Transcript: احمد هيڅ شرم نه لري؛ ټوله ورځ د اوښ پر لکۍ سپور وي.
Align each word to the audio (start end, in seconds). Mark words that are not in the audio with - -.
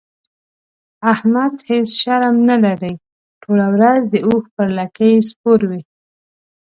احمد 1.13 1.53
هيڅ 1.69 1.87
شرم 2.01 2.35
نه 2.49 2.55
لري؛ 2.65 2.93
ټوله 3.43 3.65
ورځ 3.75 4.01
د 4.13 4.15
اوښ 4.27 4.43
پر 4.55 4.67
لکۍ 4.77 5.13
سپور 5.29 5.59
وي. 5.69 5.81